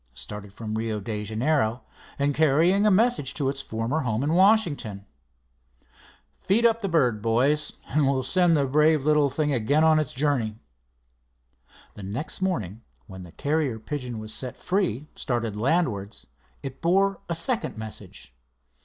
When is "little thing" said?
9.05-9.53